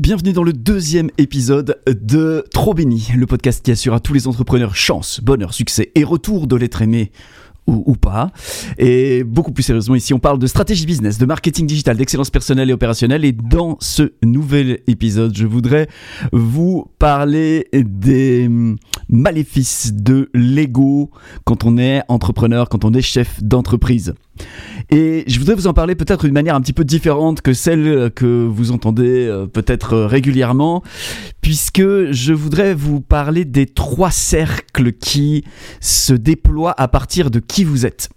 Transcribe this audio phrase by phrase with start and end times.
[0.00, 4.26] Bienvenue dans le deuxième épisode de Trop Béni, le podcast qui assure à tous les
[4.26, 7.12] entrepreneurs chance, bonheur, succès et retour de l'être aimé
[7.68, 8.32] ou, pas.
[8.76, 12.70] Et beaucoup plus sérieusement, ici, on parle de stratégie business, de marketing digital, d'excellence personnelle
[12.70, 13.24] et opérationnelle.
[13.24, 15.86] Et dans ce nouvel épisode, je voudrais
[16.32, 18.50] vous parler des
[19.08, 21.12] maléfices de l'ego
[21.44, 24.12] quand on est entrepreneur, quand on est chef d'entreprise.
[24.90, 28.10] Et je voudrais vous en parler peut-être d'une manière un petit peu différente que celle
[28.14, 30.82] que vous entendez euh, peut-être régulièrement,
[31.40, 35.44] puisque je voudrais vous parler des trois cercles qui
[35.80, 38.10] se déploient à partir de qui vous êtes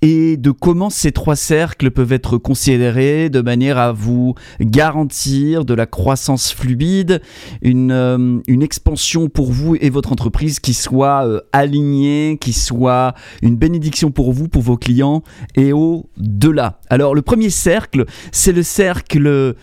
[0.00, 5.74] et de comment ces trois cercles peuvent être considérés de manière à vous garantir de
[5.74, 7.20] la croissance fluide,
[7.62, 13.14] une, euh, une expansion pour vous et votre entreprise qui soit euh, alignée, qui soit
[13.42, 15.22] une bénédiction pour vous, pour vos clients
[15.54, 16.80] et au-delà.
[16.88, 19.54] Alors le premier cercle, c'est le cercle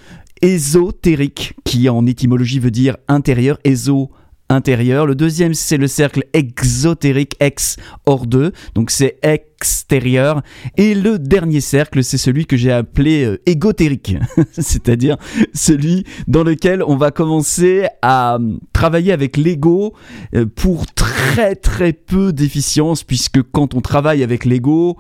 [0.42, 4.12] ésotérique qui en étymologie veut dire intérieur, éso
[4.50, 5.06] intérieur.
[5.06, 8.52] Le deuxième, c'est le cercle exotérique, ex hors d'eux.
[8.76, 9.18] Donc c'est
[9.60, 10.42] extérieur.
[10.78, 14.16] Et le dernier cercle, c'est celui que j'ai appelé euh, égotérique.
[14.54, 15.18] C'est-à-dire
[15.54, 19.94] celui dans lequel on va commencer à euh, travailler avec l'ego
[20.34, 24.98] euh, pour très très peu d'efficience, puisque quand on travaille avec l'ego,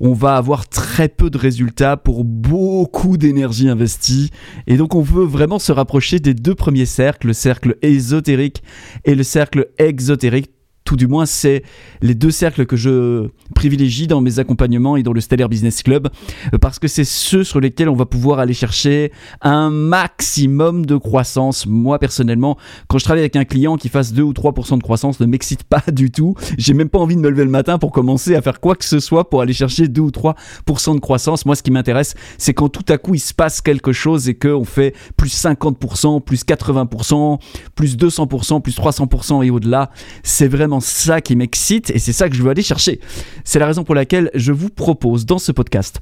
[0.00, 4.30] on va avoir très peu de résultats pour beaucoup d'énergie investie.
[4.66, 8.62] Et donc on veut vraiment se rapprocher des deux premiers cercles, le cercle ésotérique
[9.04, 10.50] et le cercle exotérique
[10.96, 11.62] du moins, c'est
[12.02, 16.08] les deux cercles que je privilégie dans mes accompagnements et dans le Stellar Business Club,
[16.52, 20.96] euh, parce que c'est ceux sur lesquels on va pouvoir aller chercher un maximum de
[20.96, 21.66] croissance.
[21.66, 22.56] Moi, personnellement,
[22.88, 25.64] quand je travaille avec un client qui fasse 2 ou 3% de croissance, ne m'excite
[25.64, 26.34] pas du tout.
[26.58, 28.84] J'ai même pas envie de me lever le matin pour commencer à faire quoi que
[28.84, 31.46] ce soit pour aller chercher 2 ou 3% de croissance.
[31.46, 34.34] Moi, ce qui m'intéresse, c'est quand tout à coup il se passe quelque chose et
[34.34, 37.38] qu'on fait plus 50%, plus 80%,
[37.74, 39.90] plus 200%, plus 300% et au-delà.
[40.22, 43.00] C'est vraiment ça qui m'excite et c'est ça que je veux aller chercher.
[43.44, 46.00] C'est la raison pour laquelle je vous propose dans ce podcast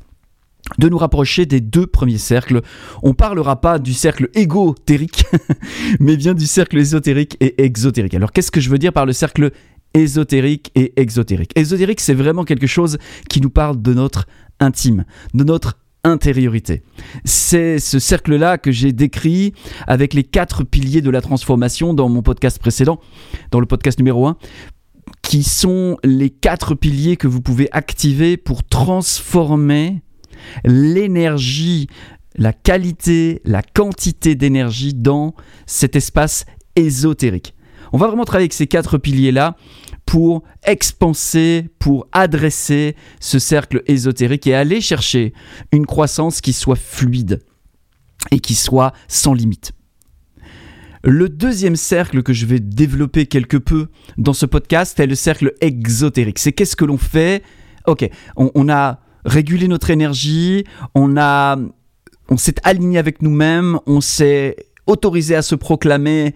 [0.79, 2.63] de nous rapprocher des deux premiers cercles.
[3.03, 5.25] On parlera pas du cercle égotérique,
[6.01, 8.15] mais bien du cercle ésotérique et exotérique.
[8.15, 9.53] Alors qu'est-ce que je veux dire par le cercle
[9.95, 11.53] ésotérique et exotérique?
[11.57, 12.99] Ésotérique, c'est vraiment quelque chose
[13.29, 14.27] qui nous parle de notre
[14.61, 15.05] intime,
[15.35, 16.83] de notre intériorité.
[17.25, 19.53] C'est ce cercle-là que j'ai décrit
[19.87, 22.99] avec les quatre piliers de la transformation dans mon podcast précédent,
[23.51, 24.37] dans le podcast numéro 1,
[25.23, 30.03] qui sont les quatre piliers que vous pouvez activer pour transformer
[30.65, 31.89] l'énergie,
[32.37, 35.35] la qualité, la quantité d'énergie dans
[35.67, 36.45] cet espace
[36.77, 37.55] ésotérique.
[37.93, 39.57] On va vraiment travailler avec ces quatre piliers-là
[40.07, 45.35] pour expanser, pour adresser ce cercle ésotérique et aller chercher
[45.73, 47.43] une croissance qui soit fluide
[48.31, 49.73] et qui soit sans limite.
[51.05, 55.53] Le deuxième cercle que je vais développer quelque peu dans ce podcast est le cercle
[55.61, 56.39] exotérique.
[56.39, 57.43] C'est qu'est-ce que l'on fait?
[57.89, 60.65] Ok, on, a régulé notre énergie,
[60.95, 61.57] on a,
[62.29, 64.55] on s'est aligné avec nous-mêmes, on s'est
[64.87, 66.35] autorisé à se proclamer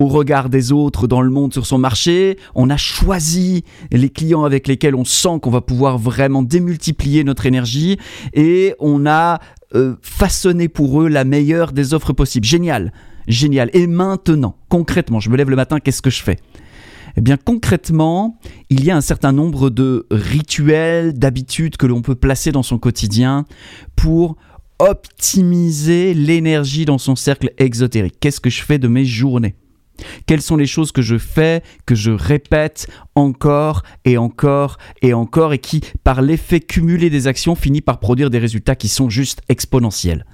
[0.00, 2.38] au regard des autres dans le monde sur son marché.
[2.56, 7.46] On a choisi les clients avec lesquels on sent qu'on va pouvoir vraiment démultiplier notre
[7.46, 7.98] énergie
[8.34, 9.38] et on a
[9.74, 12.46] euh, façonné pour eux la meilleure des offres possibles.
[12.46, 12.92] Génial,
[13.26, 13.70] génial.
[13.72, 16.38] Et maintenant, concrètement, je me lève le matin, qu'est-ce que je fais?
[17.16, 18.38] Eh bien concrètement,
[18.70, 22.78] il y a un certain nombre de rituels, d'habitudes que l'on peut placer dans son
[22.78, 23.44] quotidien
[23.96, 24.36] pour
[24.78, 28.16] optimiser l'énergie dans son cercle exotérique.
[28.20, 29.56] Qu'est-ce que je fais de mes journées?
[30.26, 35.52] Quelles sont les choses que je fais, que je répète encore et encore et encore
[35.52, 39.42] et qui, par l'effet cumulé des actions, finit par produire des résultats qui sont juste
[39.48, 40.24] exponentiels?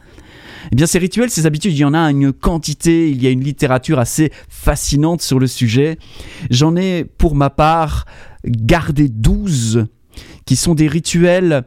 [0.73, 3.31] Eh bien, ces rituels, ces habitudes, il y en a une quantité, il y a
[3.31, 5.99] une littérature assez fascinante sur le sujet.
[6.51, 8.07] J'en ai, pour ma part,
[8.47, 9.87] gardé 12
[10.47, 11.65] qui sont des rituels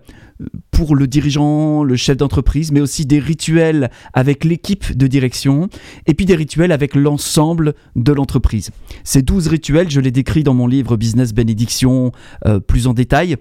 [0.72, 5.69] pour le dirigeant, le chef d'entreprise, mais aussi des rituels avec l'équipe de direction,
[6.06, 8.69] et puis des rituels avec l'ensemble de l'entreprise.
[9.04, 12.12] Ces douze rituels, je les décris dans mon livre Business Bénédiction
[12.45, 13.38] euh, plus en détail,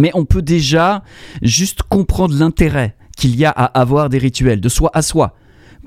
[0.00, 1.02] mais on peut déjà
[1.42, 5.34] juste comprendre l'intérêt qu'il y a à avoir des rituels, de soi à soi,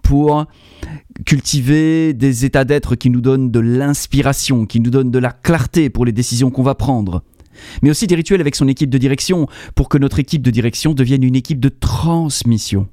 [0.04, 0.46] pour
[1.26, 5.90] cultiver des états d'être qui nous donnent de l'inspiration, qui nous donnent de la clarté
[5.90, 7.24] pour les décisions qu'on va prendre
[7.82, 10.94] mais aussi des rituels avec son équipe de direction pour que notre équipe de direction
[10.94, 12.88] devienne une équipe de transmission.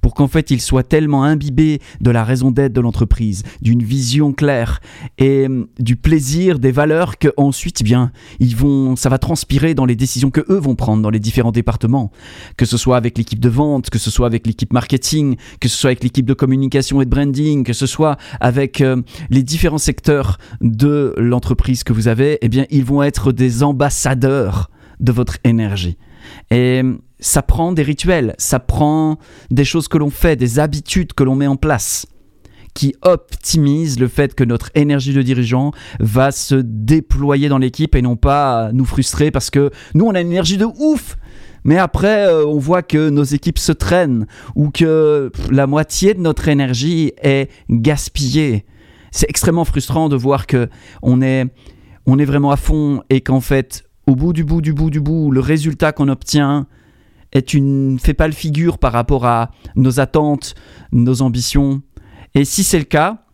[0.00, 4.32] Pour qu'en fait ils soient tellement imbibés de la raison d'être de l'entreprise, d'une vision
[4.32, 4.80] claire
[5.18, 9.74] et hum, du plaisir, des valeurs que ensuite, eh bien, ils vont, ça va transpirer
[9.74, 12.10] dans les décisions que eux vont prendre dans les différents départements,
[12.56, 15.76] que ce soit avec l'équipe de vente, que ce soit avec l'équipe marketing, que ce
[15.76, 19.78] soit avec l'équipe de communication et de branding, que ce soit avec euh, les différents
[19.78, 24.70] secteurs de l'entreprise que vous avez, eh bien, ils vont être des ambassadeurs
[25.00, 25.96] de votre énergie.
[26.50, 26.82] Et
[27.20, 29.18] ça prend des rituels, ça prend
[29.50, 32.06] des choses que l'on fait, des habitudes que l'on met en place
[32.74, 38.02] qui optimisent le fait que notre énergie de dirigeant va se déployer dans l'équipe et
[38.02, 41.16] non pas nous frustrer parce que nous on a une énergie de ouf
[41.64, 46.20] mais après, euh, on voit que nos équipes se traînent ou que la moitié de
[46.20, 48.64] notre énergie est gaspillée.
[49.10, 50.68] C'est extrêmement frustrant de voir que
[51.02, 51.44] on est,
[52.06, 55.00] on est vraiment à fond et qu'en fait, au bout du bout du bout du
[55.00, 56.66] bout, le résultat qu'on obtient
[57.32, 60.54] est une fait pas le figure par rapport à nos attentes,
[60.92, 61.82] nos ambitions.
[62.34, 63.24] Et si c'est le cas,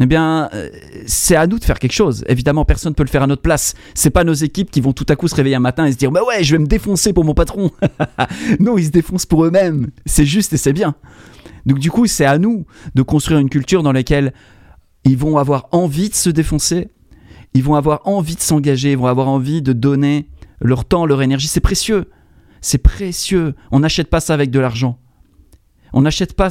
[0.00, 0.68] eh bien, euh,
[1.06, 2.24] c'est à nous de faire quelque chose.
[2.28, 3.74] Évidemment, personne ne peut le faire à notre place.
[3.94, 5.96] C'est pas nos équipes qui vont tout à coup se réveiller un matin et se
[5.96, 7.70] dire, bah ouais, je vais me défoncer pour mon patron.
[8.60, 9.90] non, ils se défoncent pour eux-mêmes.
[10.04, 10.94] C'est juste et c'est bien.
[11.64, 14.32] Donc du coup, c'est à nous de construire une culture dans laquelle
[15.04, 16.90] ils vont avoir envie de se défoncer
[17.56, 20.28] ils vont avoir envie de s'engager, ils vont avoir envie de donner
[20.60, 21.48] leur temps, leur énergie.
[21.48, 22.10] C'est précieux.
[22.60, 23.54] C'est précieux.
[23.70, 24.98] On n'achète pas ça avec de l'argent.
[25.92, 26.50] On n'achète pas,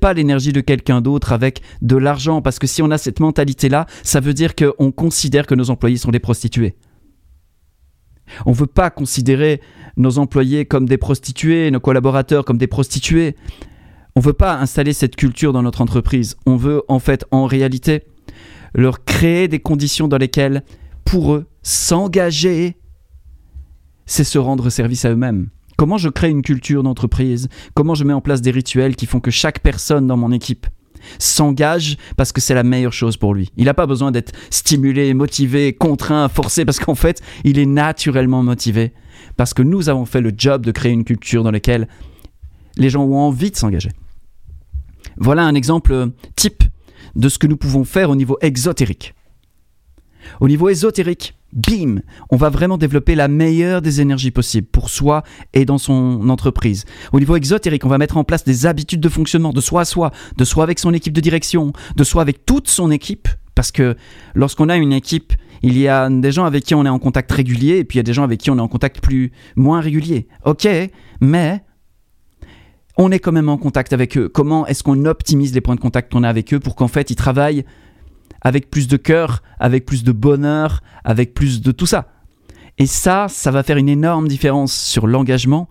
[0.00, 3.86] pas l'énergie de quelqu'un d'autre avec de l'argent parce que si on a cette mentalité-là,
[4.02, 6.74] ça veut dire qu'on considère que nos employés sont des prostituées.
[8.44, 9.60] On ne veut pas considérer
[9.96, 13.36] nos employés comme des prostituées, nos collaborateurs comme des prostituées.
[14.16, 16.36] On ne veut pas installer cette culture dans notre entreprise.
[16.46, 18.02] On veut en fait, en réalité,
[18.74, 20.64] leur créer des conditions dans lesquelles,
[21.04, 22.76] pour eux, s'engager,
[24.06, 25.48] c'est se rendre service à eux-mêmes.
[25.76, 27.48] Comment je crée une culture d'entreprise?
[27.74, 30.66] Comment je mets en place des rituels qui font que chaque personne dans mon équipe
[31.18, 33.50] s'engage parce que c'est la meilleure chose pour lui?
[33.56, 38.42] Il n'a pas besoin d'être stimulé, motivé, contraint, forcé, parce qu'en fait, il est naturellement
[38.42, 38.94] motivé.
[39.36, 41.88] Parce que nous avons fait le job de créer une culture dans laquelle
[42.78, 43.90] les gens ont envie de s'engager.
[45.18, 46.64] Voilà un exemple type
[47.14, 49.14] de ce que nous pouvons faire au niveau exotérique.
[50.40, 52.00] Au niveau ésotérique, bim,
[52.30, 55.22] on va vraiment développer la meilleure des énergies possibles pour soi
[55.54, 56.84] et dans son entreprise.
[57.12, 59.84] Au niveau exotérique, on va mettre en place des habitudes de fonctionnement de soi à
[59.84, 63.28] soi, de soi avec son équipe de direction, de soi avec toute son équipe.
[63.54, 63.96] Parce que
[64.34, 65.32] lorsqu'on a une équipe,
[65.62, 68.00] il y a des gens avec qui on est en contact régulier et puis il
[68.00, 70.28] y a des gens avec qui on est en contact plus moins régulier.
[70.44, 70.68] Ok,
[71.20, 71.62] mais
[72.98, 74.28] on est quand même en contact avec eux.
[74.28, 77.10] Comment est-ce qu'on optimise les points de contact qu'on a avec eux pour qu'en fait
[77.10, 77.64] ils travaillent
[78.46, 82.12] avec plus de cœur, avec plus de bonheur, avec plus de tout ça.
[82.78, 85.68] Et ça, ça va faire une énorme différence sur l'engagement.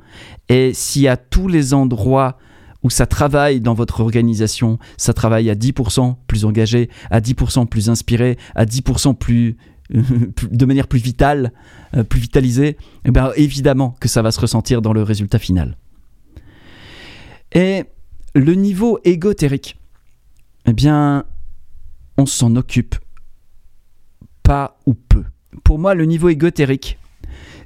[0.49, 2.37] Et si à tous les endroits
[2.83, 7.89] où ça travaille dans votre organisation, ça travaille à 10% plus engagé, à 10% plus
[7.89, 9.55] inspiré, à 10% plus
[9.89, 11.53] de manière plus vitale,
[11.95, 12.75] euh, plus vitalisée,
[13.05, 15.77] eh bien évidemment que ça va se ressentir dans le résultat final.
[17.53, 17.85] Et
[18.33, 19.77] le niveau égotérique,
[20.65, 21.23] eh bien,
[22.17, 22.95] on s'en occupe
[24.43, 25.23] pas ou peu.
[25.63, 26.99] Pour moi, le niveau égotérique,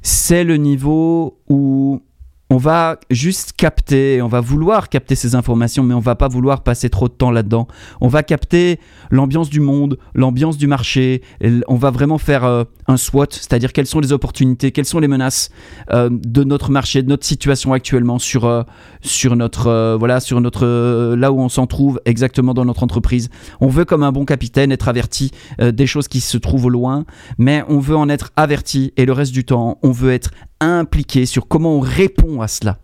[0.02, 2.02] c'est le niveau où
[2.50, 6.64] on va juste capter, on va vouloir capter ces informations, mais on va pas vouloir
[6.64, 7.68] passer trop de temps là-dedans.
[8.02, 8.80] On va capter
[9.12, 11.22] l'ambiance du monde, l'ambiance du marché.
[11.68, 15.08] On va vraiment faire euh, un SWOT, c'est-à-dire quelles sont les opportunités, quelles sont les
[15.08, 15.52] menaces
[15.92, 18.64] euh, de notre marché, de notre situation actuellement sur euh,
[19.02, 23.30] sur notre voilà sur notre là où on s'en trouve exactement dans notre entreprise.
[23.62, 27.06] On veut comme un bon capitaine être averti des choses qui se trouvent au loin,
[27.38, 31.26] mais on veut en être averti et le reste du temps, on veut être impliqué
[31.26, 32.80] sur comment on répond à cela.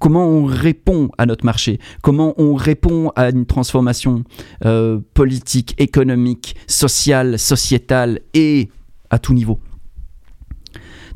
[0.00, 4.24] Comment on répond à notre marché, comment on répond à une transformation
[4.64, 8.68] euh, politique, économique, sociale, sociétale et
[9.10, 9.60] à tout niveau.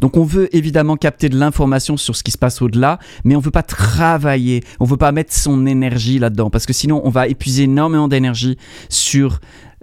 [0.01, 3.41] Donc on veut évidemment capter de l'information sur ce qui se passe au-delà, mais on
[3.41, 7.01] ne veut pas travailler, on ne veut pas mettre son énergie là-dedans, parce que sinon
[7.05, 8.57] on va épuiser énormément d'énergie
[8.89, 9.41] sur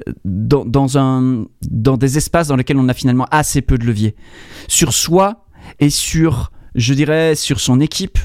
[0.08, 3.86] euh, dans, dans, un, dans des espaces dans lesquels on a finalement assez peu de
[3.86, 4.16] levier.
[4.68, 5.43] Sur soi,
[5.80, 8.20] et sur, je dirais, sur son équipe,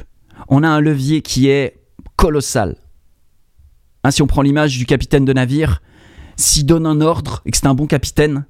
[0.49, 1.81] on a un levier qui est
[2.17, 2.77] colossal.
[4.05, 5.83] Hein, si on prend l'image du capitaine de navire,
[6.37, 8.47] s'il donne un ordre et que c'est un bon capitaine,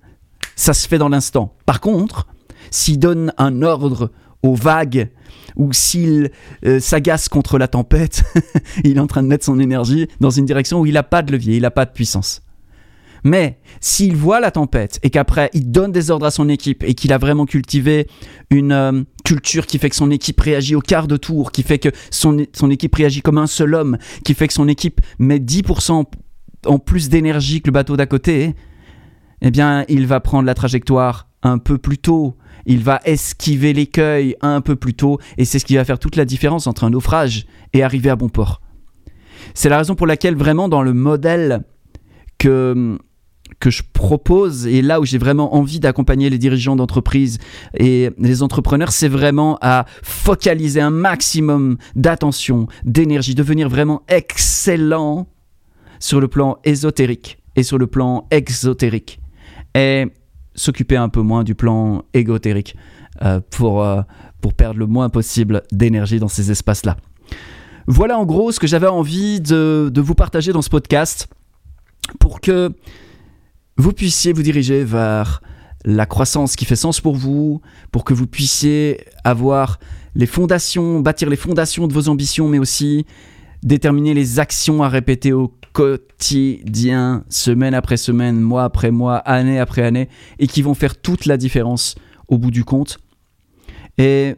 [0.57, 1.57] ça se fait dans l'instant.
[1.67, 2.27] Par contre,
[2.71, 4.11] s'il donne un ordre
[4.43, 5.11] aux vagues
[5.57, 6.31] ou s'il
[6.65, 8.23] euh, s'agace contre la tempête,
[8.85, 11.23] il est en train de mettre son énergie dans une direction où il n'a pas
[11.23, 12.43] de levier, il n'a pas de puissance.
[13.25, 16.95] Mais s'il voit la tempête et qu'après il donne des ordres à son équipe et
[16.95, 18.09] qu'il a vraiment cultivé
[18.51, 21.79] une euh, culture qui fait que son équipe réagit au quart de tour, qui fait
[21.79, 25.39] que son, son équipe réagit comme un seul homme, qui fait que son équipe met
[25.39, 26.05] 10%
[26.67, 28.55] en plus d'énergie que le bateau d'à côté,
[29.43, 32.37] eh bien il va prendre la trajectoire un peu plus tôt.
[32.67, 36.17] Il va esquiver l'écueil un peu plus tôt et c'est ce qui va faire toute
[36.17, 38.61] la différence entre un naufrage et arriver à bon port.
[39.55, 41.65] C'est la raison pour laquelle vraiment dans le modèle
[42.39, 42.99] que
[43.61, 47.39] que je propose et là où j'ai vraiment envie d'accompagner les dirigeants d'entreprise
[47.75, 55.27] et les entrepreneurs, c'est vraiment à focaliser un maximum d'attention, d'énergie, devenir vraiment excellent
[55.99, 59.21] sur le plan ésotérique et sur le plan exotérique
[59.75, 60.07] et
[60.55, 62.77] s'occuper un peu moins du plan égotérique
[63.23, 64.03] euh, pour, euh,
[64.41, 66.97] pour perdre le moins possible d'énergie dans ces espaces-là.
[67.87, 71.27] Voilà en gros ce que j'avais envie de, de vous partager dans ce podcast
[72.21, 72.73] pour que
[73.79, 75.41] vous puissiez vous diriger vers
[75.85, 79.79] la croissance qui fait sens pour vous, pour que vous puissiez avoir
[80.15, 83.07] les fondations, bâtir les fondations de vos ambitions, mais aussi
[83.63, 89.83] déterminer les actions à répéter au quotidien, semaine après semaine, mois après mois, année après
[89.83, 90.09] année,
[90.41, 91.95] et qui vont faire toute la différence
[92.27, 92.99] au bout du compte.
[93.97, 94.35] Et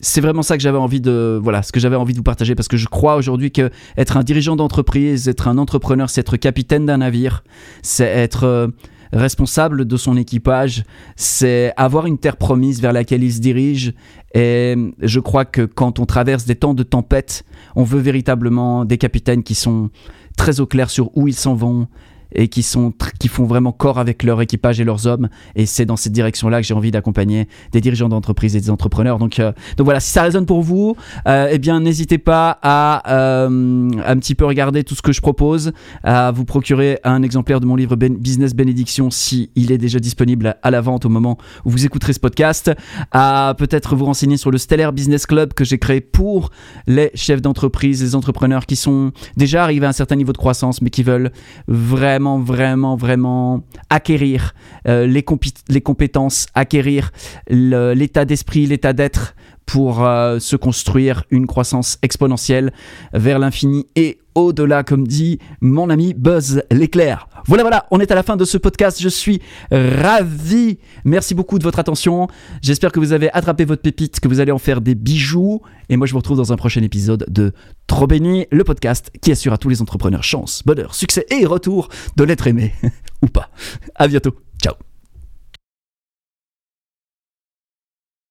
[0.00, 2.54] c'est vraiment ça que j'avais envie de voilà ce que j'avais envie de vous partager
[2.54, 6.36] parce que je crois aujourd'hui que être un dirigeant d'entreprise, être un entrepreneur, c'est être
[6.36, 7.44] capitaine d'un navire,
[7.82, 8.68] c'est être euh,
[9.12, 10.84] responsable de son équipage,
[11.16, 13.94] c'est avoir une terre promise vers laquelle il se dirige.
[14.34, 18.98] Et je crois que quand on traverse des temps de tempête, on veut véritablement des
[18.98, 19.90] capitaines qui sont
[20.36, 21.88] très au clair sur où ils s'en vont,
[22.34, 25.28] et qui, sont, qui font vraiment corps avec leur équipage et leurs hommes.
[25.54, 29.18] Et c'est dans cette direction-là que j'ai envie d'accompagner des dirigeants d'entreprise et des entrepreneurs.
[29.18, 33.02] Donc, euh, donc voilà, si ça résonne pour vous, euh, eh bien n'hésitez pas à
[33.12, 37.60] euh, un petit peu regarder tout ce que je propose, à vous procurer un exemplaire
[37.60, 41.70] de mon livre Business Bénédiction si est déjà disponible à la vente au moment où
[41.70, 42.70] vous écouterez ce podcast,
[43.10, 46.50] à peut-être vous renseigner sur le Stellar Business Club que j'ai créé pour
[46.86, 50.82] les chefs d'entreprise, les entrepreneurs qui sont déjà arrivés à un certain niveau de croissance
[50.82, 51.32] mais qui veulent
[51.66, 54.54] vraiment vraiment, vraiment, acquérir
[54.88, 55.22] euh, les,
[55.82, 57.12] compétences, acquérir
[57.48, 59.34] l'état d'esprit, l'état d'être
[59.66, 62.72] pour euh, se construire une croissance exponentielle
[63.12, 67.28] vers l'infini et au-delà, comme dit mon ami Buzz l'éclair.
[67.46, 69.00] Voilà, voilà, on est à la fin de ce podcast.
[69.00, 70.78] Je suis ravi.
[71.04, 72.28] Merci beaucoup de votre attention.
[72.60, 75.62] J'espère que vous avez attrapé votre pépite, que vous allez en faire des bijoux.
[75.88, 77.52] Et moi, je vous retrouve dans un prochain épisode de
[77.86, 81.88] Trop béni, le podcast qui assure à tous les entrepreneurs chance, bonheur, succès et retour
[82.16, 82.74] de l'être aimé
[83.22, 83.50] ou pas.
[83.94, 84.34] À bientôt.
[84.62, 84.85] Ciao.